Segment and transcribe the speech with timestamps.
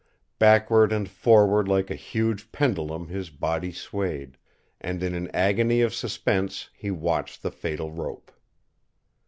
[0.39, 4.35] Backward and forward like a huge pendulum his body swayed,
[4.79, 8.31] and in an agony of suspense he watched the fatal rope.